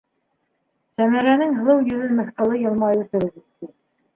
-Сәмәрәнең 1.01 1.53
һылыу 1.59 1.83
йөҙөн 1.91 2.17
мыҫҡыллы 2.21 2.59
йылмайыу 2.65 3.07
телеп 3.13 3.37
үтте. 3.45 3.71